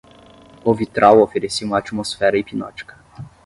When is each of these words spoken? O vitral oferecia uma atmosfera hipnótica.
O 0.63 0.73
vitral 0.73 1.19
oferecia 1.21 1.67
uma 1.67 1.77
atmosfera 1.77 2.35
hipnótica. 2.35 2.97